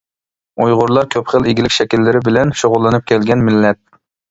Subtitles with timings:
[0.63, 3.83] ئۇيغۇرلار كۆپ خىل ئىگىلىك شەكىللىرى بىلەن شۇغۇللىنىپ كەلگەن مىللەت.